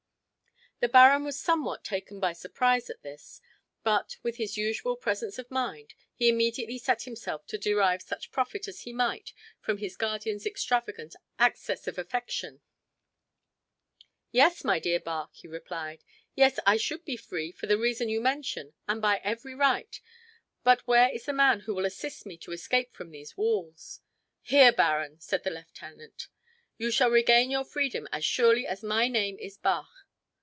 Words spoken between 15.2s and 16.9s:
he replied, "yes, I